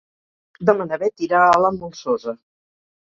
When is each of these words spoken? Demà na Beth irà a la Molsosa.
Demà 0.69 0.87
na 0.91 0.97
Beth 1.03 1.23
irà 1.27 1.41
a 1.49 1.59
la 1.65 1.71
Molsosa. 1.75 2.35